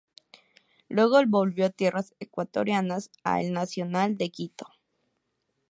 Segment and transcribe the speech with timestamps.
[0.89, 4.65] Luego volvió a tierras ecuatorianas, a El Nacional de Quito.